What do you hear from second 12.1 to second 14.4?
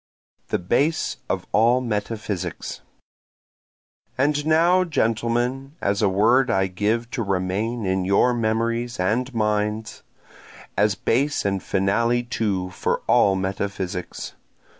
too for all metaphysics.